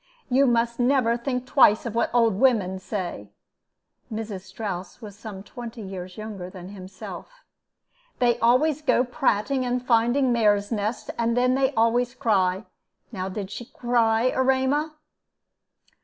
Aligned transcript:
"You 0.31 0.47
must 0.47 0.79
never 0.79 1.15
think 1.15 1.45
twice 1.45 1.85
of 1.85 1.93
what 1.93 2.09
old 2.11 2.33
women 2.33 2.79
say" 2.79 3.29
(Mrs. 4.11 4.41
Strouss 4.41 4.99
was 4.99 5.15
some 5.15 5.43
twenty 5.43 5.83
years 5.83 6.17
younger 6.17 6.49
than 6.49 6.69
himself); 6.69 7.43
"they 8.17 8.39
always 8.39 8.81
go 8.81 9.03
prating 9.03 9.63
and 9.63 9.85
finding 9.85 10.33
mares' 10.33 10.71
nests, 10.71 11.11
and 11.19 11.37
then 11.37 11.53
they 11.53 11.71
always 11.75 12.15
cry. 12.15 12.65
Now 13.11 13.29
did 13.29 13.51
she 13.51 13.65
cry, 13.65 14.29
Erema?" 14.31 14.95